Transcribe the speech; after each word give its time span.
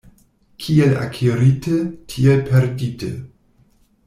Kiel 0.63 0.95
akirite, 1.01 1.77
tiel 2.15 2.43
perdite. 2.49 3.11